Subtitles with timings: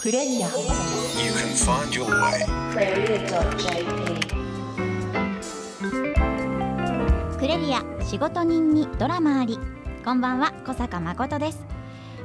[0.00, 2.46] クレリア You can find your way.
[7.38, 9.58] クレリア仕事人にドラマあり。
[10.02, 11.66] こんばんは小坂誠です。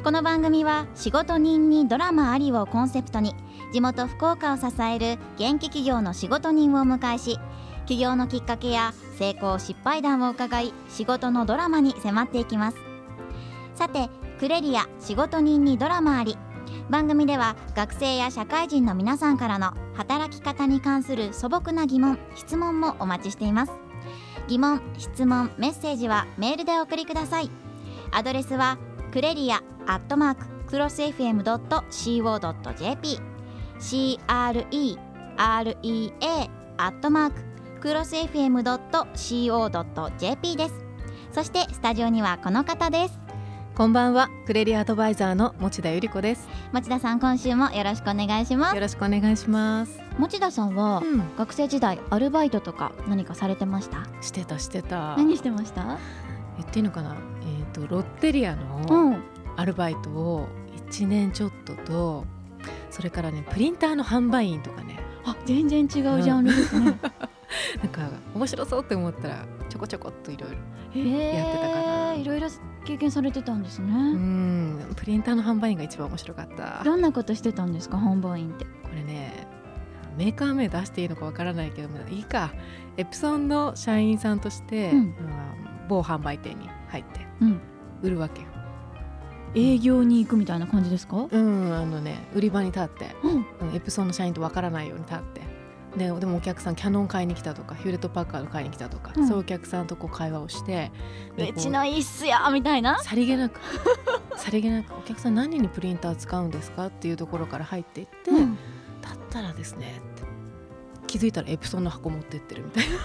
[0.05, 3.35] この番組は仕事人にドラマありをコンセプトに
[3.73, 7.38] 地元福岡を支える元気企業の仕事人をお迎えし
[7.88, 12.78] 起業のきっかけや成功失敗談を伺い仕事のドラマに迫っていきます。
[13.73, 14.07] さて
[14.39, 16.38] クレリア仕事人にドラマあり
[16.89, 23.71] 番組では学生や社会人の皆さんからの働き方に関する素朴な疑問質問もお待ちしています。
[24.47, 27.50] 疑問質問メッセージはメールでお送りください。
[28.11, 28.78] アドレスは
[29.11, 31.86] クレリアアットマーククロス FM.co.jp
[33.80, 34.97] CREREA
[36.78, 37.42] アットマーク
[37.80, 38.58] クロス FM.co.jp
[40.58, 40.75] です。
[41.31, 43.25] そしてスタジオにはこの方です。
[43.75, 46.47] こんばんは、クレリアアドバイザーの持田由里子です。
[46.72, 50.00] 持田さん今週もよろしくお願いしますよろしくお願いします。
[50.17, 54.08] 持田さんは、うん、学生時代アルバイトとか何かされてました？
[54.22, 55.17] してたしてた。
[55.17, 55.83] 何してました？
[56.58, 57.17] 言っていいのかな？
[57.41, 59.23] えっ、とロッテリアうのん
[59.58, 60.47] アルバイトを
[60.88, 62.25] 一年ちょっとと、
[62.89, 66.86] それからねプリンターの販売員とかね、あ全然違うジャンルですね、
[67.83, 70.58] なんか面白そうって思ったらちょこちょこっといろいろ。
[70.99, 72.47] やってたかないろいろ
[72.85, 76.83] 経験されてたんですね、うん、プリンターの販売員が一番面白かった。
[76.83, 78.65] どんなことしてたんですか販売員って？
[78.65, 79.47] これね。
[80.17, 82.53] メーカー名出していいのかわからないけどもいいか
[82.95, 85.13] エプソンの社員さんとして、うんうん
[85.87, 87.61] 某販売店に入ってうん
[88.02, 88.47] 売るわけよ。
[89.53, 95.41] 営業に行くみたいな感じですかうんあのね売り場に立って、うんうんエプソンの社員とわからないように立って
[95.97, 99.27] ででもお客さんキャノン買いに来たとかヒューレット・パッカード買いに来たとか、うん。
[99.27, 100.91] そういうお客さんとこう会話をして
[101.37, 103.02] うちのいいっすよみたいな。
[103.02, 103.59] さりげなく
[104.35, 108.55] さりげなくお客さん何にプリンター使うんですかっていうところから入っていって、うん。
[109.02, 110.23] だったらですねって
[111.07, 112.97] 気づいたらエプソンの箱持ってってるみたいな。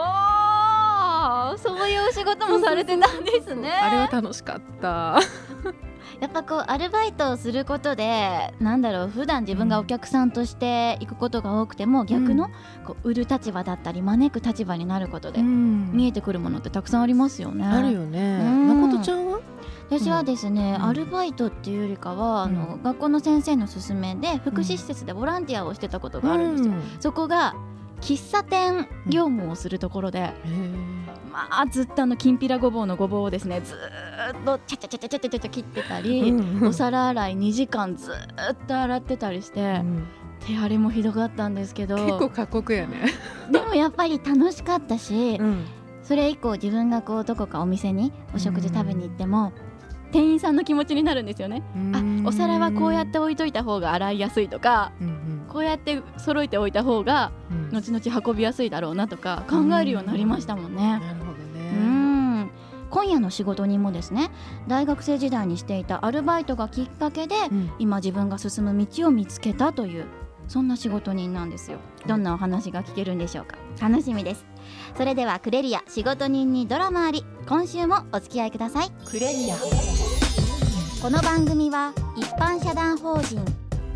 [0.00, 3.70] はあそういうお仕事もされてたんですね。
[3.70, 5.20] あれは楽しかった
[6.22, 12.48] やっぱこうアルバイトをすることでなんだろう普段自分がお客さんとして行くことが多くても、逆の
[12.86, 15.90] こう売る立場だったり招く立場になることで、うん。
[15.92, 17.66] 見えてくるものってたくさんありますよね。
[17.66, 18.38] あるよね。
[18.40, 18.82] うん。
[18.82, 19.40] 誠ちゃんは？
[19.90, 20.86] 私はですね、うん。
[20.86, 26.74] アルバイトっていうよりかは、あの学校の先生の勧めで福祉施設でボランティアをしてたことがあるんですよ。
[27.00, 27.56] そこが
[28.02, 30.92] 喫茶店業務をするところで、へー
[31.32, 40.06] まあずっとあのきんぴらごぼうのごぼうをですねずーっとチャチャチャチャチャチャチャ切ってたり、うんお皿洗い2時間ずーっと洗ってたりして、うん
[40.46, 43.12] 手荒れもひどかったんですけど結構過酷やね。
[43.50, 45.64] でもやっぱり楽しかったし、ん、
[46.02, 49.52] それ以降自分がこうどこかお店にお食事食べに行っても、
[50.12, 51.62] 店員さんの気持ちになるんですよね。
[51.92, 55.46] あお皿はこうやって置いといた方が洗いやすいとかうんうん。
[55.48, 57.76] こうやって揃えておいた方がうん。
[57.76, 60.82] 後々運びやすいだろうなとか考えるようになりましたもんね。
[60.82, 61.70] なるほどうね。
[62.44, 62.50] ん。
[62.90, 64.30] 今夜の仕事人もですね
[64.68, 67.70] 大学生時代にしていたアルバイトがきっかけでうん。
[67.78, 70.04] 今自分が進む道を見つけたという
[70.48, 71.78] そんな仕事人なんですよ。
[72.06, 73.56] どんなお話が聞けるんでしょうか。
[73.80, 74.44] 楽しみです。
[74.96, 77.24] それではクレリア仕事人にドラマあり。
[77.48, 78.90] 今週もお付き合いください。
[79.06, 79.56] クレリア。
[81.02, 83.44] この番組は一般社団法人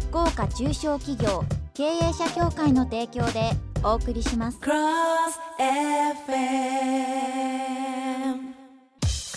[0.09, 3.51] 福岡中小企業経営者協会の提供で
[3.85, 4.59] お送りします。
[4.59, 4.71] ク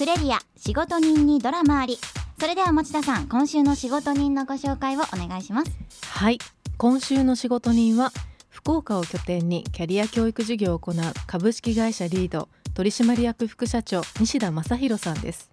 [0.05, 1.99] レリア仕事人にドラマあり。
[2.39, 5.71] それでは持田さん今週の仕事人のご紹介をお願いします。
[6.07, 6.39] はい、
[6.79, 8.13] 今週の仕事人は
[8.47, 10.95] 福岡を拠点にキャリア教育事業を行う
[11.27, 15.51] 株式会社リード取締役副社長西田正弘さんです。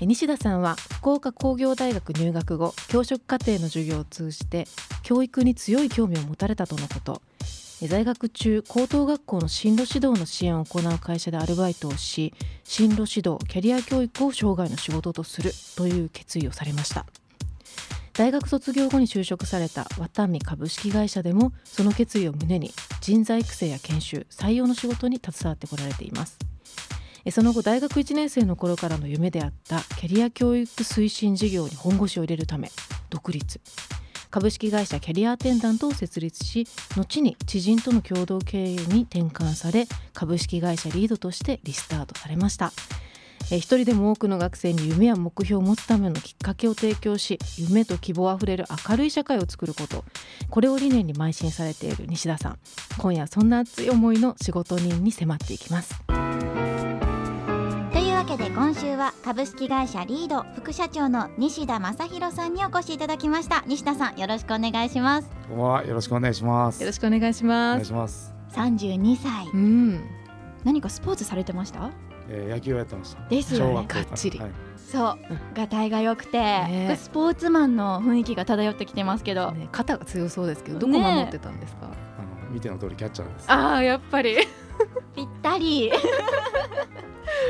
[0.00, 4.68] 西田さんは福岡工業大学入学後教職課程の授業を通じて
[5.02, 7.20] 教育に強い興味を持たれたとのこと
[7.84, 12.32] 在学中高等学校の進路指導の支援を行う会社でアルバイトをし
[12.62, 17.06] 進路指導キャリア教育を生涯の仕事とするという決意をされました
[18.16, 22.70] 大学卒業後に就職されたワタミ株式会社でもその決意を胸に
[23.00, 26.38] 人材育成や研修採用の仕事に携わってこられています。
[27.32, 32.70] その後大学1年生の頃からの夢であったキャリア教育推進事業に本腰を入れるため
[33.10, 33.60] 独立。
[34.30, 42.72] 株式会社キャリアアテンダントを設立し後に知人との共同経営に転換され株式会社リードとしてリスタートされました。
[43.50, 50.04] えー一人でも多くの学生に夢や目標を持つためのきっかけを提供し夢と希望あふれる明るい社会を作ること。
[50.50, 52.58] これを理念に邁進されている西田さん。
[52.98, 55.94] 今夜そんな熱い思いの仕事人に迫っていきます。
[57.92, 63.62] というわけで今週はは株式会社リード副社長の西田正弘さんにお越しいただきました。
[63.66, 65.28] 西田さんよろしくお願いします。
[65.48, 65.84] こんばんは。
[65.84, 66.80] よろしくお願いします。
[66.80, 67.76] よろしくお願いしおます。
[67.76, 69.46] 願いします、32歳。
[69.52, 70.00] うん。
[70.64, 71.90] 何かスポーツされてました？
[72.28, 73.28] えー、野球をやってました。
[73.28, 75.18] ですよねがっちりはい、そう。
[75.56, 81.88] がたいが良くて、ねスポーツマンの雰囲気が漂ってきてますけど、ね、肩が強そうですけどどこ守ってたんですか、あ
[82.46, 83.50] の見ての通りキャッチャーです。
[83.50, 84.36] ああやっぱり。
[85.14, 85.92] ぴったり。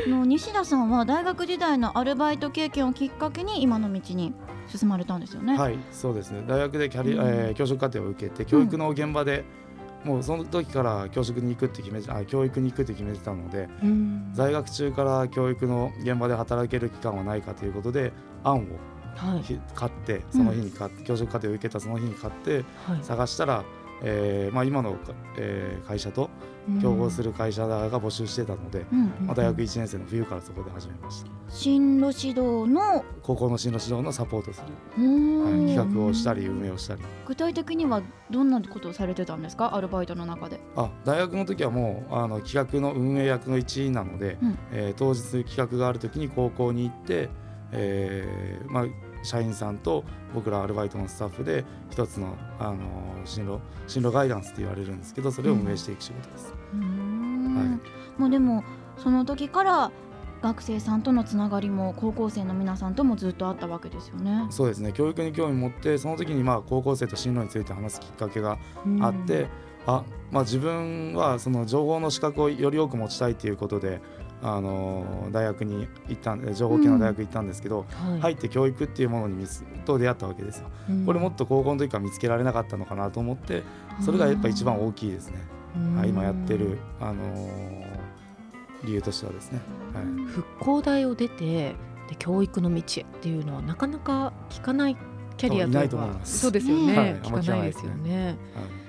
[0.08, 4.34] の西田さんは大学時代のアルバイト経験をきっかけに今の道に
[4.66, 5.56] 進まれたんですよね。
[5.56, 6.44] はいそうですね。
[6.46, 7.26] 大学でキャリ、うん。
[7.26, 9.44] えー教職課程を受けて教育の現場で、
[10.04, 14.30] もうその時から教職に行くって決めてあ教育に行くって決めてたのでうん。
[14.32, 18.12] 在学中から教育の現場で働ける期間はないかということで
[18.42, 18.64] 案を
[19.16, 19.42] はい。
[19.42, 22.98] ひ買ってその日に買って、教職課程を受けたその日に買ってはい。
[23.02, 23.64] 探したら、
[24.02, 26.30] えーまあ、今のか、えー会社と
[26.80, 31.30] 競合する会社が募集してたので、うんまあ、大学1年生の冬からそこで始めました。
[31.50, 34.62] 進路指導の高校の進路指導のサポートす
[34.96, 35.04] る、
[35.44, 37.02] はい、企画をしたり運営をしたり。
[37.26, 38.00] 具体的には
[38.30, 39.74] どんなことをされてたんですか？
[39.76, 40.58] アルバイトの中で。
[40.74, 44.58] あ大学の時はもうあの企画の運営役の一員なので、うん。
[44.72, 47.28] えー当日企画がある時に高校に行って、
[47.72, 48.84] えーまあ、
[49.24, 50.04] 社員さんと
[50.34, 52.76] 僕らアルバイトのスタッフで一つの、あの
[53.24, 56.54] 進路進路ガイダンスって言われるんですけどそれを運営していく仕事です。
[56.72, 58.62] うーんはいもうでも
[58.96, 59.90] その時から
[60.42, 64.46] 学生さんとのつながりも高校生の皆さんともずっとあったわけですよね。
[64.50, 68.58] そうですね教育に興味持ってその時にまあ高校生と進路について話すきっかけが
[69.00, 69.48] あって、
[69.86, 74.00] あまあ、自分はその情報の資格をより多く持ちたいということで、
[74.42, 78.20] あの大学に行ったん情報系の大学行ったんですけど、はい。
[78.20, 79.46] 入って教育っていうものに
[79.84, 80.66] と出会ったわけですよ。
[80.90, 81.06] うん。
[81.06, 83.62] これもっと高校の時から見つけられなかったのかなと思って
[84.04, 85.38] それがやっぱ一番大きいですね。
[85.76, 85.96] うん。
[85.96, 88.04] はい、今やってる、あのー
[88.84, 89.60] 理由としてはですね。
[89.94, 90.04] はい。
[90.26, 91.74] 復興大を出て
[92.08, 94.96] で教育の道へっていうのはなかなか聞かない
[95.36, 96.38] キャリアといないと思います。
[96.38, 96.98] そうですよね、ね。
[96.98, 98.26] はい聞かないですよね。
[98.26, 98.36] はい。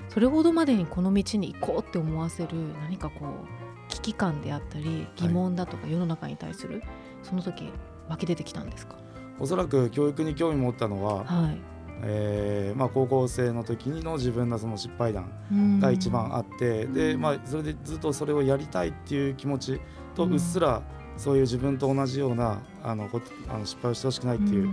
[0.09, 2.49] それほどまでにこの道に行こうって思わせる
[2.81, 6.83] 何かこう危機感であったり疑問だとか世の中に対する、
[7.23, 7.69] その時
[8.09, 8.95] 湧き出てきたんですか？
[9.39, 11.57] おそらく教育に興味持ったのは、はい。
[12.03, 15.79] えーまあ、高校生の時の自分のその失敗談うん。
[15.79, 19.79] が一番あって、でまあ、それでずっとそれをやりたいっていう気持ち
[20.13, 20.81] とうっすら
[21.17, 24.69] そういう自分と同じようなあのこあの失敗をしてほしくないっていう、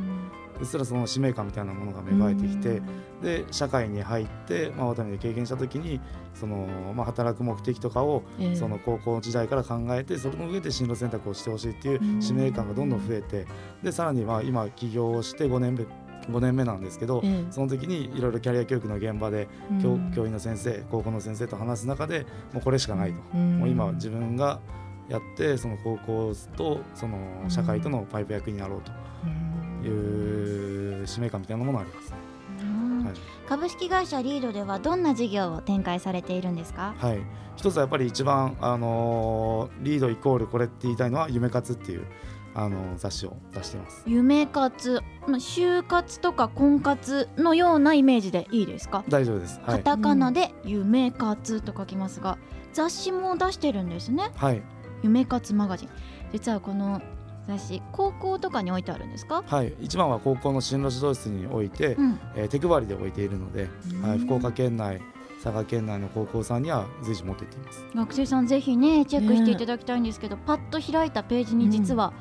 [0.63, 2.81] うっすらその使命感みたいなものが芽生えてきて、
[3.21, 6.01] で社会に入って、まあ、ワタミで経験した時に
[6.35, 8.57] その、まあ、働く目的とかをええ。
[8.57, 13.47] その高校時代から考えてそれの上で進路選択をしてほしいっていう使命感がどんどん増えて
[13.83, 15.85] でさらにまあ今起業をして5年目
[16.31, 17.53] 5年目なんですけど、ええ。
[17.53, 19.49] その時にいろいろキャリア教育の現場で
[19.83, 20.13] 教,、うん。
[20.13, 23.59] 教員の先生高校の先生と話す中でもうこれしかないと、うん。
[23.59, 24.61] もう今自分が
[25.09, 27.19] やってその高校とその
[27.49, 28.93] 社会とのパイプ役になろうと。
[29.25, 32.17] うんいう使命感みたいなものがありますね。
[32.61, 33.15] うんはい
[33.49, 36.95] 株式会社リードではどんな事業を展開されているんですか？
[36.97, 37.21] はい、
[37.57, 42.07] 一つはやっぱり一番、あのーリードイコールこれって言いたいのは夢活っていう、
[42.55, 44.05] あのー雑誌を出しています。
[44.07, 49.61] 夢活まあ就活とか婚活のようなイメージでいいですか、大丈夫です。
[49.65, 49.79] はい。
[49.83, 52.39] カタカナで夢活と書きますが
[52.73, 54.63] 雑誌も出してるんですねはい。
[55.03, 55.89] 夢活マガジン
[56.33, 57.03] 実はこの
[57.47, 59.43] 雑誌高校とかに置いてあるんですか？
[59.47, 59.75] はい。
[59.81, 62.21] 一番は高校の進路指導室に置いて、うん。
[62.37, 63.69] えー手配りで置いているので、
[64.03, 65.01] はい、うん福岡県内、
[65.43, 67.85] 佐賀県内の高校さんには随時持って行っています。
[67.95, 72.13] 学生さんぜひねチェックしていただきたいんですけど、パッと開いたページに実は、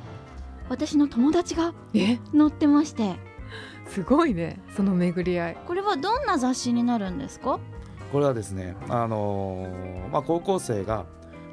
[0.70, 2.18] 私の友達がえ？
[2.36, 3.16] 載ってまして。
[3.88, 4.62] すごいね。
[4.76, 5.58] その巡り合い。
[5.68, 7.60] これはどんな雑誌になるんですか？
[8.12, 11.06] これはですね、あのーまあ、高校生が、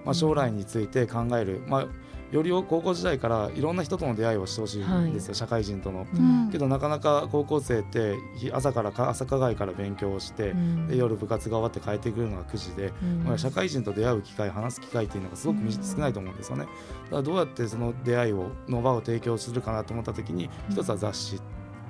[0.04, 1.86] まあ、将来について考える、まあ、
[2.30, 6.06] より高校時代からいろんな人との出会いをしてほしいんですよ、社会人との。
[6.12, 6.50] うん。
[6.50, 10.54] けどなかなか高校生ってひ朝からか朝課外から勉強をして、
[10.88, 12.92] で夜部活が終わって帰ってくるのが9時で、
[13.24, 16.64] まあ、社会人と出会う機会話す機会っていうのがすごく少ないと思うんですよね。
[16.64, 21.36] だからどうやってその出会いをの場を提供するかなと思った時にうん一つは雑誌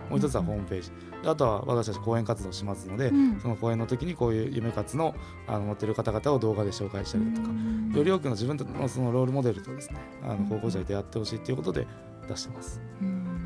[0.08, 0.90] もう一つはホームページ。
[0.90, 3.40] であとは私たち講演活動しますので、うん。
[3.40, 5.14] その講演の時にこういう夢活の
[5.46, 7.48] あの持ってる方々を動画で紹介したりだとか、
[7.96, 11.86] より多くの自分のそのロールモデルとですねあの高校時代出会ってほしいということで
[12.28, 12.80] 出してます。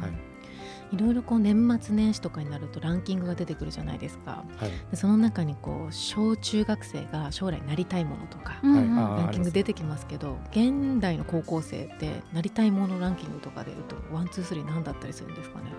[0.01, 0.13] はい。
[0.95, 4.45] いろいろこう年末年始とかになるとランキングが出てくるじゃないですか。
[4.59, 4.71] はい。
[4.91, 8.81] でその中にこう小中学生が将来なりたいものとか、はい。
[8.81, 15.73] あランキング出てきますけど現代の高校生ってなりたいものランキングとかでいうと one two three 何だったりするんですかね？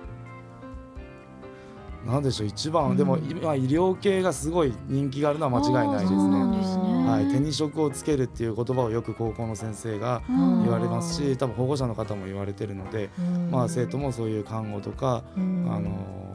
[2.05, 2.97] なんでしょう一番、うん。
[2.97, 6.93] でも今医療系がすごい人気があるのは間違いないですね。
[7.07, 10.63] はい、手に職をつけるっていう言葉をよく高校の先生がうん。
[10.63, 13.09] 言われますし多分保護者の方も言われてるので、
[13.51, 16.33] まあ、生徒もそういう看護とか、あの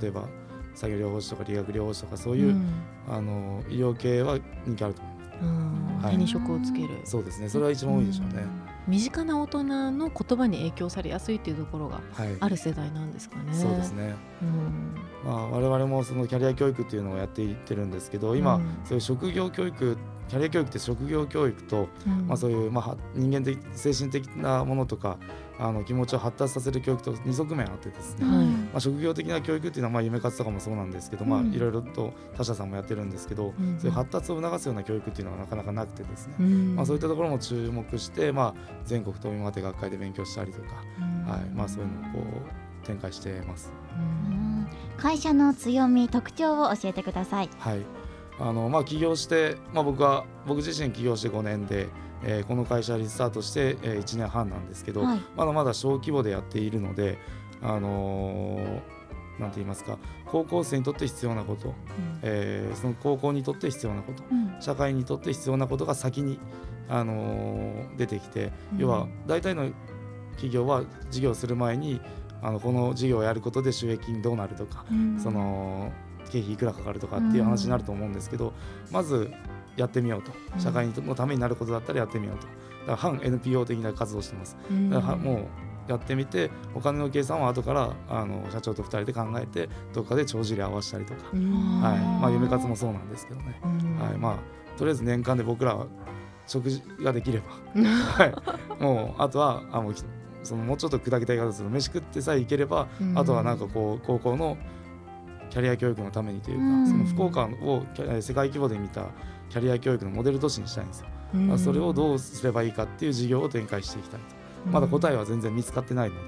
[0.00, 0.24] 例えば
[0.74, 2.56] 作業療法士とか理学療法士とかそういう、
[3.08, 6.04] あの医療系は人気あると思います。
[6.06, 6.16] はい。
[6.16, 6.88] 手に職をつける。
[7.04, 7.48] そうですね。
[7.48, 8.46] それは一番多いでしょうね、
[8.86, 12.36] 身近な大人の言葉に影響されやすいっていうところがはい。
[12.40, 13.52] ある世代なんですかね。
[13.52, 15.30] そうですね、うん。
[15.30, 18.62] まあ、我々もそのキャリア教育っていうのをやっていってるんですけど今、うん。
[18.84, 19.96] そういう職業教育
[20.28, 21.88] キャリア教育って職業教育と、
[22.26, 25.18] まあ、そういう、まあ、は人間的精神的なものとか
[25.58, 28.46] あの気持ちを発達させる教育と二側面あってですね、はい。
[28.46, 33.78] まあ、職業的な教育っていうのはまあ夢活とかもそうなんですけど、まあ、うんいろいろと他社さんもやってるんですけど、うん。
[33.78, 36.76] そういう発達を促すような教育っていうのはなかなかなくてですね、うん。
[36.76, 41.30] まあ、そういったところも注目して、まあ、全国飛び回って学会で勉強したりとか、うん。
[41.30, 41.40] はい。
[41.54, 42.28] まあ、そういうのをこ
[42.82, 43.72] う展開してます。
[43.94, 44.66] うん。
[44.96, 47.50] 会社の強み特徴を教えてください。
[47.58, 47.95] はい
[48.38, 51.88] あのまあ、起業して、まあ、僕は僕自身起業して5年で、
[52.22, 55.20] えーこの会社リスタートして、えー1年半なんですけど、はい。
[55.36, 57.18] まだまだ小規模でやっているので、
[57.62, 58.96] あのー
[59.40, 61.74] なんて言いますか高校生にとって必要なこと、
[62.22, 64.56] えーその高校にとって必要なことうん。
[64.60, 66.38] 社会にとって必要なことが先に、
[66.88, 69.70] あのー出てきて、要は大体の
[70.32, 72.00] 企業は事業する前に
[72.42, 74.84] あのこの事業をやることで収益金どうなるとか、
[75.22, 75.90] その
[76.36, 78.52] 経費いくらかかるとかっていう話になると思うんですけど、
[78.90, 79.30] まず
[79.76, 80.32] やってみようと。
[80.54, 80.60] うん。
[80.60, 82.46] 社会のためになることだったらやってみようと。
[82.92, 84.56] だから反 NPO 的な活動をしてます。
[84.70, 84.90] うん。
[84.90, 85.34] だからはも
[85.88, 91.80] うやってみてお金の計算は後からあの社長と2人で考えてどっかで帳尻合わせたりとか、うん。
[91.80, 91.98] はい。
[91.98, 93.98] まあ、夢活もそうなんですけどね、うん。
[93.98, 94.18] はい。
[94.18, 95.86] まあ、とりあえず年間で僕らは
[96.46, 97.46] 食事ができれば、
[97.82, 98.24] は
[98.78, 100.04] い、もうあとはあもうき
[100.42, 103.18] そのもうちょっと砕けた言い方すると飯食ってさえいければうん。
[103.18, 104.56] あとはなんかこう高校の
[105.56, 107.82] キャリア教育のためにというか、うんその福岡を
[108.20, 109.06] 世界規模で見た
[109.48, 111.06] キャリア教育のモデル都市にしたいんですよ。
[111.32, 114.26] まあそれをどうすればいいかっていう事業を展開していきたいと。
[114.70, 116.20] まだ答えは全然見つかってないので、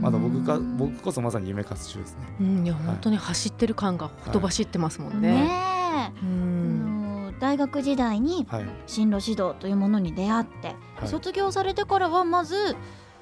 [0.00, 2.18] まだ僕かうん僕こそまさに夢活中ですね。
[2.40, 5.50] うんいや本当に走ってる感がほとばしってますもんね。
[7.40, 8.66] 大学時代にはい。
[8.86, 12.76] 進路指導というものに出会って、はい卒業されてからはまず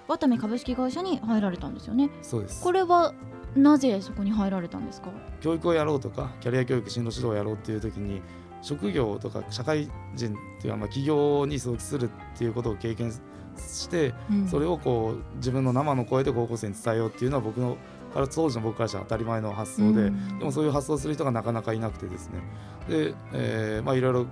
[0.08, 2.62] ワタミ株式会社に入られたんですよねそうです。
[2.62, 3.14] これは
[3.54, 5.10] なぜそこに入られたんですか？
[5.40, 8.20] 教育をやろうとかキャリア教育進路指導をやろうっていう時に
[8.62, 13.12] 職業とか社会人っていうかまあ企業に属するっていうことを経験
[13.56, 14.48] してうん。
[14.48, 17.76] それをこう自分の生の声で高校生に伝えようっていうのは僕の
[18.12, 20.38] から当時の僕からしたら当たり前の発想で、うん。
[20.38, 22.40] でもそういう発想する人がなかなかいなくてですね。
[22.88, 24.26] で、えーまあいろいろ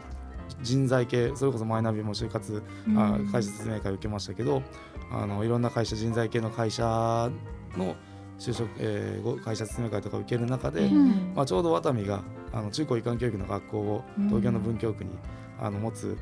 [0.60, 2.62] 人材系それこそマイナビも就活、
[2.96, 3.32] あうん。
[3.32, 4.62] 会社説明会受けましたけど
[5.10, 7.30] あのいろんな会社人材系の会社
[7.76, 7.96] の
[8.42, 10.90] 就職、えーご会社説明会とか受ける中で、
[11.34, 12.22] まあ、ちょうどワタミが
[12.52, 15.10] あの中高一貫教育の学校をうん東京の文京区に
[15.60, 16.18] あの持つ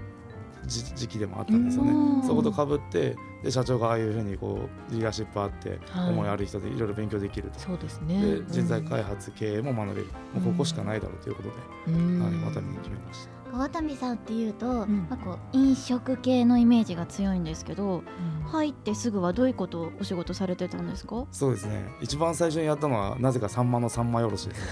[0.66, 1.92] 時時期でもあったんですよね。
[1.92, 7.58] うんそことかぶってで社長がああいうふうにこうリーダーシップあって、はい思いある人でいろいろ勉強できると。
[7.58, 8.20] そうですね。
[8.20, 11.54] で人材開発経営も学べる、もうここしかないだろうということで、
[11.88, 13.39] うんはい、ワタミに決めました。
[13.58, 15.06] ワタミさんっていうと、ん。
[15.08, 18.48] まあこう飲食系のイメージが強いんですけどうん。
[18.50, 21.24] 入ってすぐはどういうことをお仕事されてたんですか？
[21.30, 21.84] そうですね。
[22.00, 24.66] 一番最初にやったのはなぜかサンマの三枚おろしですね。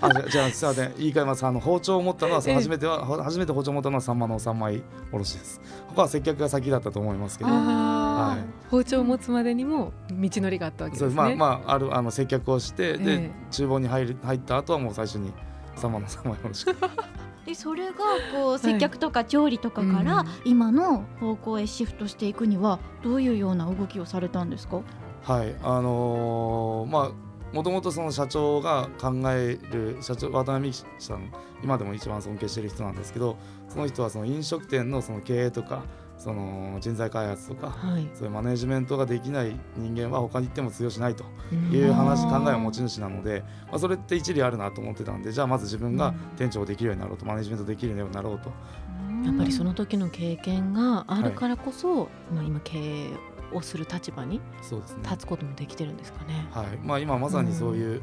[0.00, 0.94] あじゃじゃあすいません。
[0.98, 1.46] 言い換えます。
[1.46, 2.54] あの包丁を持ったのはええ。
[2.54, 5.60] 初めてはほ初めて包丁を持ったのはサンマの三枚おろしです。
[5.88, 7.50] 他は接客が先だったと思いますけど。
[7.50, 8.38] あはい。
[8.38, 11.10] ー包丁を持つまでにも道のりがあったわけですね。
[11.10, 13.30] そうまあまああるあの接客をして、でええ。
[13.52, 15.32] 厨房に入る入った後はもう最初に
[15.76, 16.66] サンマの三枚おろし
[17.46, 17.94] でそれが
[18.32, 24.80] こう接客とか調理とかから、うん今の方向へシフトしていくにはどういうような動きをされたんですか？
[25.22, 25.54] はい。
[25.62, 31.30] あのーまあもともとその社長が考える社長渡辺美樹さん
[31.62, 33.36] 今でも一番尊敬している人なんですけど
[33.68, 35.82] その人はその飲食店のその経営とか
[36.22, 38.08] その人材開発とかはい。
[38.14, 41.70] そういうマネジメントができない人間は他に行っても通用しないとうん。
[41.74, 48.52] いう話うん考えを持ち主なので、まあ、それって一理あるなと思ってたんでじゃあまず自分が店長をできるようになろうとマネジメントできるようになろうと。
[49.24, 53.10] やっぱりその時の経験があるからこそ、まあ今経営
[53.52, 54.40] をする立場に
[55.02, 56.48] 立つこともできてるんですかね。
[56.50, 56.66] はい。
[56.82, 58.02] まあ、今まさにそういう、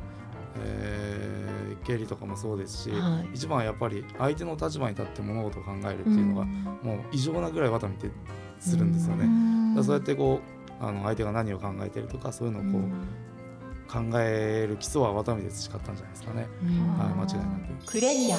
[0.58, 1.50] えー
[1.89, 3.29] 経理とかもそうですし、はい。
[3.34, 6.79] 一番はやっぱり相手の立場に立って物事を考えるっていうのが、ん。
[6.84, 8.12] もう異常なぐらいワタミって
[8.60, 9.24] するんですよね。
[9.70, 10.39] だからそうやってこ
[10.82, 16.48] うあの相手が何を考えてるとかそういうのをこう、考える基礎はワタミで培ったんじゃないですかね。
[16.63, 16.98] うん。
[16.98, 17.86] はい、間違いなく。
[17.86, 18.38] クレリア。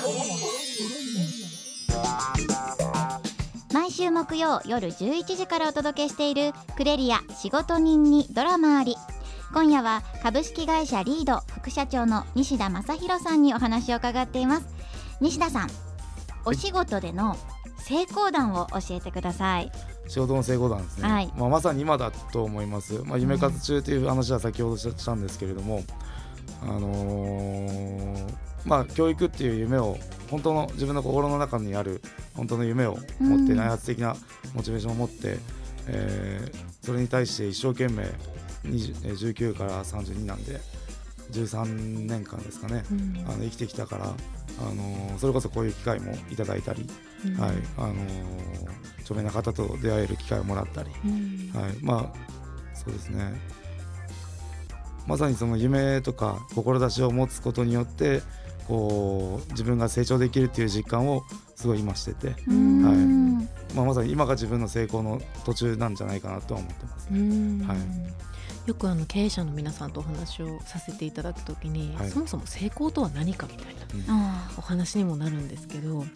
[3.73, 8.97] 毎週木曜夜11時からお届けしているクレリア仕事人にドラマあり
[9.53, 14.67] 今夜は株式会社リード副社長の西田正弘さんにお話を伺っています。
[15.21, 15.71] 西田さん
[16.45, 17.37] お仕事での
[17.79, 19.73] 成功談を教えてください。
[20.07, 21.33] 仕事の成功談ですね、はい。
[21.37, 25.83] まあ、まさに今だと思います、まあ、夢活中という話は先ほどしたんですけれども、
[26.63, 29.99] あのーまあ、教育っていう夢を
[30.31, 32.03] 本当の自分の心の中にある
[32.35, 33.57] 本当の夢を持ってうん。
[33.57, 34.15] 内発的な
[34.55, 35.39] モチベーションを持って、
[35.89, 40.61] えーそれに対して一生懸命20えー19から32なんで
[41.31, 43.25] 13年間ですかね、うん。
[43.27, 46.89] あの生きてきたから、あのーそれこそこういう機会もいただいたり、
[47.27, 47.37] うん。
[47.37, 51.51] はいあのー著名な方と出会える機会をもらったり、うん。
[51.61, 53.35] はい、まあそうですね。
[55.07, 58.23] まさにその夢とか志を持つことによって
[58.69, 61.23] こう自分が成長できるっていう実感を
[61.57, 63.49] すごい今してて、うん。
[63.75, 67.09] まあ、まさに今が自分の成功の途中なんじゃないかなとは思ってます。
[67.11, 67.65] うん。
[67.67, 67.79] はい
[68.67, 72.11] よくあの経営者の皆さんとお話をさせていただくときに、はい。
[72.11, 76.07] そもそも成功とは何かみたいなあお話にもなるんですけどはい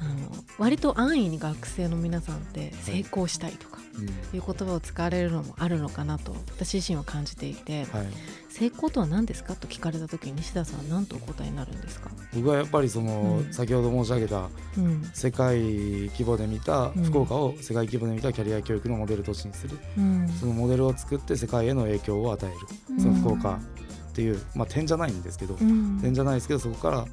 [0.00, 4.06] あの割と安易に学生の皆さんって成功したいとかうん。
[4.06, 8.06] いう言葉を使われるのもあるのかなと私自身は感じていて、はい、
[8.48, 13.52] 成功とは何ですかと聞かれた時に西田さんは何とお答えになるんですか、僕はやっぱりその、うん。
[13.52, 15.10] 先ほど申し上げたうん。
[15.14, 17.02] 世界規模で見た、うん。
[17.04, 19.78] 福岡を世界規模で見たキャリア教育のモデル都市にする。
[19.96, 20.28] うん。
[20.28, 22.56] そのモデルを作って世界への影響を与える。
[22.90, 23.00] うん。
[23.00, 23.58] その福岡
[24.18, 26.00] っていう、まあ、点じゃないんですけど、うん。
[26.00, 27.04] 点じゃないですけどそこから、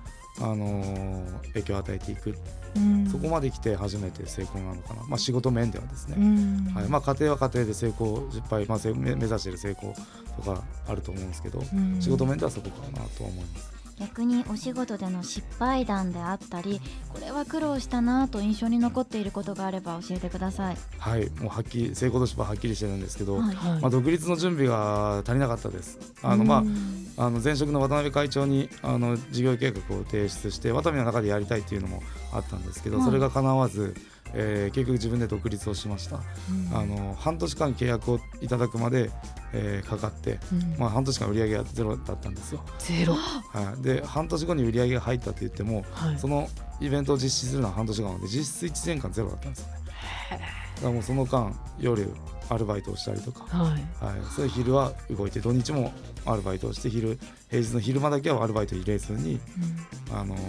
[0.41, 2.35] あのー影響を与えていく、
[2.75, 3.07] うん。
[3.07, 6.74] そこまで来て初めて成功なのかな、まあ、仕事面ではですね、うん。
[6.74, 6.89] はい。
[6.89, 9.93] まあ、家庭は家庭で成功失敗、まあ、せ目目指している成功
[10.35, 12.01] とかあると思うんですけど、うん。
[12.01, 13.75] 仕事面ではそこかなとは思います。
[14.00, 20.78] 逆にお仕事での失敗談であったりこれは苦労したなと印象に残っていることがあれば教えてください。
[20.98, 25.98] はい、もうはっきり成功と失敗はっきりしてるんですけど、はいはいまあ、独立の準備が足りなかったです。
[26.22, 33.96] あのまあうんあの前職の渡辺会長にあの事業計画を提出してワタミの中でやりたいっていうのもあったんですけど、はいそれが叶わず、
[34.36, 36.77] えー結局自分で独立をしました、うん。
[36.77, 39.10] あの半年間契約をいただくまで、
[39.54, 40.75] えーかかって、うん。
[40.77, 46.20] まあ、半年間売り上げがゼロだったんですよ、ゼロ、はい、で半年後に売り上げが入ったって言ってもはい。
[46.20, 46.50] その
[46.82, 49.74] イベントを実施するのは半年間なので実質1年間ゼロだったんですよね。
[50.31, 52.09] だからもうその間夜
[52.50, 53.72] アルバイトをしたりとかはい。
[53.72, 53.81] はい、
[54.36, 55.94] それ昼は動いて土日も
[56.25, 57.18] アルバイトをして昼
[57.50, 59.40] 平日の昼間だけはアルバイト入れずに、
[60.12, 60.40] あのー、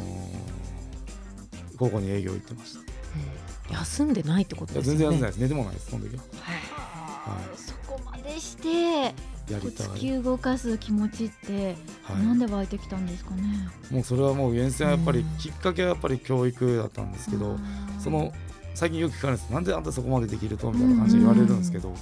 [1.77, 2.81] 午後に営業行ってました。
[2.81, 4.99] いうん休んでないってことやですよね。
[4.99, 5.41] 全然休んでないです。
[5.41, 5.91] 寝てもないです。
[5.91, 13.43] その時は、はそこまでしてい、やりたい、突き動かす気持ちってはなんで湧いてきたんですかね。
[13.91, 17.59] い、もうそれはもう源泉はやっぱりうんきっかけはやっぱり教育だったんですけど、
[17.99, 18.33] その
[18.75, 19.53] 最近よく聞かれるんです。
[19.53, 21.95] なんであんたそこまでできるとみたいな感じで言われるんですけど、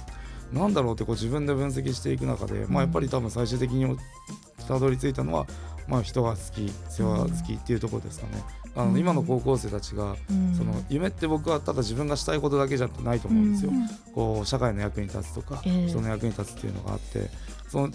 [0.51, 3.97] なんだろうってこう自分で分析していく中で、まあ、やっぱり多分最終的に
[4.67, 5.47] たどり着いたのは、
[5.87, 8.43] まあ、人が好き世話が好きっていうところですかね。
[8.75, 8.93] あうん。
[8.93, 10.55] の今の高校生たちがうん。
[10.55, 13.71] その夢って僕はただ自分がしたいことだけじゃないと思うんですよ。
[13.71, 13.87] うん。
[14.13, 15.87] こう社会の役に立つとか、ええ。
[15.87, 17.29] 人の役に立つっていうのがあって
[17.67, 17.89] その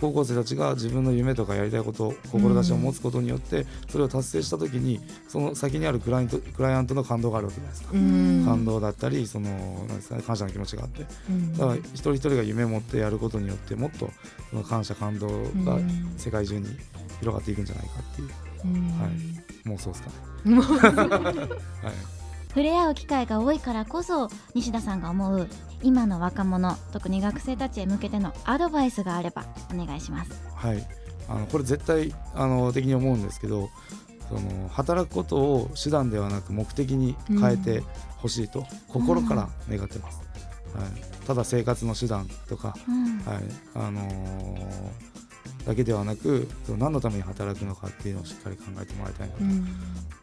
[0.00, 7.90] 高校生たちが自分の夢とかやりたいこと志を持つことによってそれを達成した時にその先にあるクライアントクライアントの感動があるわけじゃないですか。
[7.94, 8.44] うん。
[8.44, 9.50] 感動だったりその
[9.88, 11.06] なんですかね感謝の気持ちがあって。
[11.30, 11.52] うん。
[11.56, 14.10] だから一人一人が夢を持ってやることによってもっと
[14.50, 15.28] その感謝感動
[15.64, 16.14] がうん。
[16.16, 16.66] 世界中に
[17.20, 18.30] 広がっていくんじゃないかっていう。
[18.64, 18.88] うん。
[18.98, 19.10] はい。
[19.68, 20.10] 妄想ですか
[20.44, 20.56] ね。
[20.60, 22.25] はい
[22.56, 25.46] 触れ合う機会が多いからこそ西田さんが思う
[25.82, 30.42] 今の若者特に学生たちへ向けてのアドバイスがあればお願いします。
[30.54, 30.82] はい、
[31.28, 33.68] あのこれ絶対あの的に思うんですけど
[34.30, 37.82] その働くことを手段ではなく目的に変えて
[38.16, 40.22] ほしいと心から願ってます、
[40.74, 43.18] はい、ただ生活の手段とか、うん。
[43.18, 43.42] はい。
[43.74, 45.15] あのー
[45.66, 46.48] だけではなく
[46.78, 49.66] 何のために働くのかっていうのをしっかり考えてもらいたいなと、うん。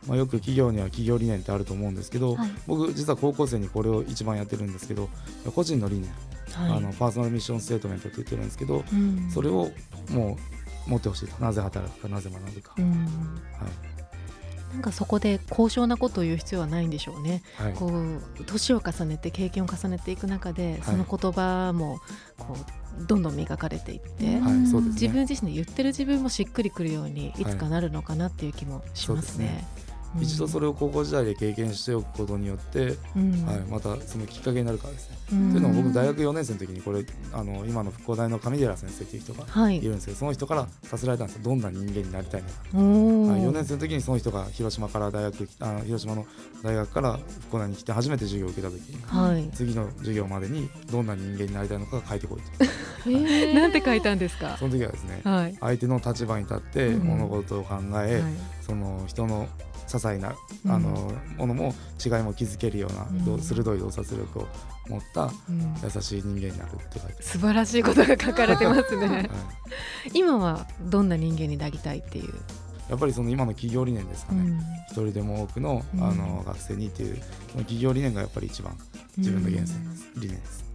[0.08, 2.50] まあ、よく企業には企業理念ってあると思うんですけど、はい。
[2.66, 5.10] 僕実は高校生にこれを一番やってるんですけど
[5.54, 6.10] 個人の理念、
[6.54, 6.78] はい。
[6.78, 9.30] あのパーソナルミッションステートメントって言ってるんですけど、うん。
[9.30, 9.70] それを
[10.10, 10.38] も
[10.88, 11.44] う持ってほしいと。
[11.44, 12.92] なぜ働くかなぜ学ぶか、うん。
[12.92, 13.94] はい
[14.74, 17.44] なんかそこで高尚なことを言う必要はないんでしょうね。
[17.58, 17.74] はい。
[17.74, 22.00] こう年を重ねて経験を重ねていく中で、その言葉も
[22.40, 29.66] こうどんどん磨かれていって、うんはい、そうですね自分自身で言ってる自分もしっくりくるようにいつかなるのかなっていう気もしますね。
[30.20, 33.46] 一度それを高校時代で経験しておくことによって、うん。
[33.46, 35.18] はい、またそのきっかけになるからですね。
[35.32, 35.52] うん。
[35.52, 39.78] というのも僕大学4年生の時にこれあの今の復興大の上寺先生っていう人がはい。
[39.78, 41.44] いるんですけどその人からさせられたんですよ。
[41.44, 42.54] どんな人間になりたいのか、
[43.34, 46.26] はい、4年生の時にその人が広島から大学あ広島の
[46.64, 49.50] 大学から復興大に来て初めて授業を受けた時にはい。
[49.54, 52.64] 次の授業までにどんな人間になりたいのかが書いてこいと。
[53.54, 54.56] なんて書いたんですか？
[54.58, 55.58] その時はですねはい。
[55.60, 57.08] 相手の立場に立ってうん。
[57.08, 58.34] 物事を考え、はい。
[58.62, 59.48] その人の
[59.94, 60.36] 些細な
[60.68, 63.40] あの、ものも違いも気づけるような、うん。
[63.40, 64.48] 鋭い洞察力を
[64.90, 65.76] 持ったうん。
[65.84, 69.08] 優しい人間になるって書いて素晴らしいことが書かれてますね。
[69.08, 69.30] はい、
[70.14, 72.34] 今はどんな人間になりたいっていう、
[72.90, 74.60] やっぱりその今の企業理念ですかね、うん。
[74.90, 76.04] 一人でも多くのうん。
[76.04, 77.18] あの学生にっていう
[77.58, 78.76] 企業理念がやっぱり一番
[79.18, 80.73] 自分の源泉です、理念です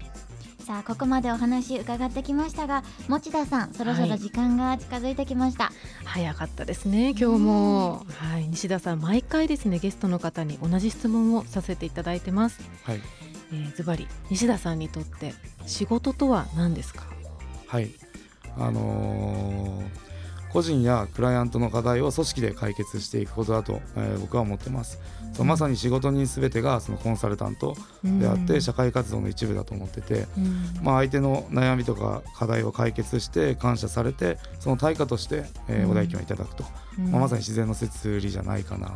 [0.69, 5.73] さあここまでお話伺ってきましたが持田さんそろそろ時間が近づいてきました、
[6.05, 12.61] 早かったですね今日も、はい、西田さん毎回ですねゲストの方に同じ質問をさせていただいてます。
[12.83, 13.01] はい。
[13.51, 15.33] えーズバリ西田さんにとって
[15.65, 17.07] 仕事とは何ですか？
[17.67, 17.89] はい。
[18.59, 20.08] あのー
[20.53, 24.99] 個人やクライアントの課題を組織で解決していくことだと、えー僕は思ってます。
[25.35, 30.81] そのまさに仕事人すべてがそのコンサルタントであって社会活動の一部だと思ってて、うん。
[30.83, 35.91] まあ、相手の悩みとか課題を解決して感謝されてその対価として、えーうん。
[35.93, 36.65] お代金をいただくと、
[36.99, 37.11] うん。
[37.13, 38.89] まあ、まさに自然の摂理じゃないかな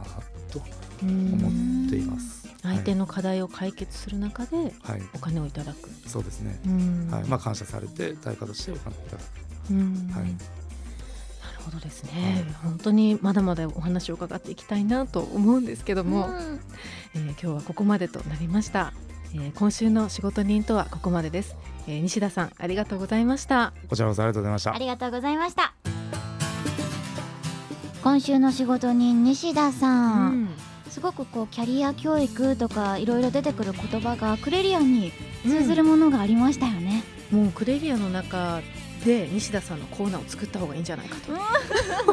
[0.51, 0.61] と
[1.03, 1.35] うん。
[1.35, 2.43] 思っています。
[2.63, 7.09] 相手の課題を解決する中ではい、お金をいただく、そうですね、うん。
[7.11, 7.25] はい。
[7.25, 10.11] まあ、感謝されて対価としてお金をいただく、うん。
[10.13, 10.62] はい
[11.65, 16.61] ほどですね、本当にまだまだお話を伺っていきたいなと思うんですけども、うん。
[17.15, 18.93] えー今日はここまでとなりました、
[19.35, 23.73] えー今週の仕事人とはここまでです、えー西田さんありがとうございました。
[23.89, 24.75] こちらこそありがとうございました。
[24.75, 24.79] あ。
[24.79, 25.75] りがとうございました。
[28.03, 30.49] 今週の仕事人西田さん、
[30.89, 35.13] すごくこうキャリア教育とかいろいろ出てくる言葉がクレリアンに
[35.45, 38.61] 通ずるものがありましたよね、もうクレリアの中
[39.05, 41.33] で西田さんのコーナーを作った方がいいんじゃないかと。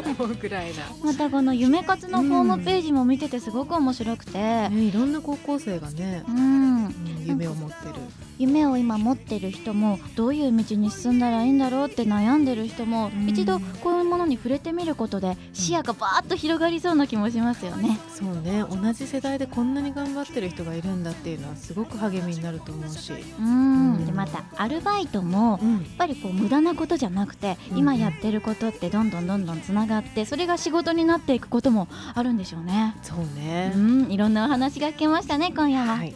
[0.00, 6.94] 思うぐらいな、 またこの夢活のホームページも見ててすごく面白くて、ね、いろんな高校生がねう、ん、うん
[7.26, 7.94] 夢を持ってる。
[8.38, 13.28] 夢を今持ってる人もどういう道に進んだらいいんだろうって悩んでる人も、うん。
[13.28, 17.98] 一度こういうものに触れてみることで視野がバーッと広がりそうな気もしますよね。
[18.14, 18.64] そうね。
[18.68, 23.94] 同じ世代でこんなに頑張ってる人がいるんだっていうのはすごく励みになると思うし、うん。
[23.94, 24.06] うん。
[24.06, 25.72] でまたアルバイトもうん。
[25.72, 32.94] やっぱりこう無駄なことじゃなくて、うん今やってることってどんどんどんどんつながってそれが仕事になっていくこともあるんでしょうね。
[33.02, 33.72] そうね。
[33.74, 36.14] う、ん、いろんなお話が聞けましたね今夜は、はい、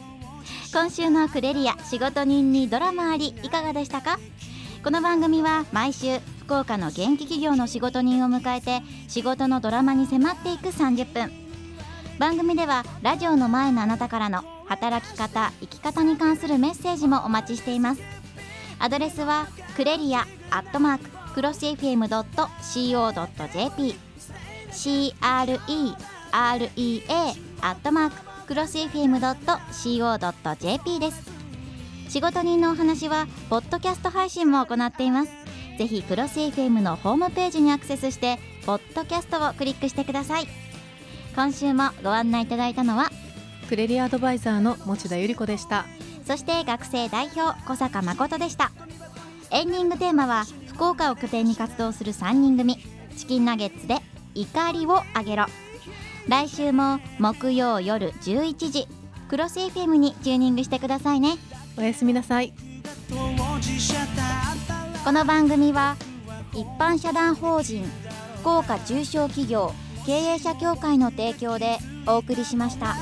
[0.73, 4.19] 今週のクレリア仕事人にドラマありいかがでしたか？
[4.83, 11.33] この番組は毎週福岡の元気企業の仕事人を迎えて仕事のドラマに迫っていく30分。
[12.19, 18.03] 番組ではラジオの前のあなたからの働き方生き方に関するメッセージもお待ちしています。
[18.79, 22.35] アドレスはクレリアアットマーククロス FM.co.jp
[24.71, 25.97] CREREA
[27.63, 28.17] アットマーク
[28.49, 29.41] クロス FM.co.jp
[31.01, 31.23] です。
[32.11, 35.44] 仕事人のお話はポッドキャスト配信も行っています。
[35.79, 40.47] ぜひクロス FM のホームページにアクセスしてポッドキャストをクリックしてください。
[41.35, 43.11] 今週もご案内いただいたのは
[43.69, 45.87] クレリアアドバイザーの持田由里子でした。
[46.27, 48.71] そして学生代表小坂誠でした。
[49.51, 52.79] エンディングテーマは福岡を拠点に活動する3人組。
[53.17, 53.99] チキンナゲッツで
[54.35, 55.47] 怒りをあげろ。
[56.29, 58.89] 来週も木曜夜11時
[59.29, 61.37] クロス FM にチューニングしてくださいね。
[61.77, 62.53] おやすみなさい
[65.05, 65.97] この番組は
[66.55, 67.85] 一般社団法人
[68.41, 69.75] 福岡中小企業
[70.07, 72.95] 経営者協会の提供でお送りしました。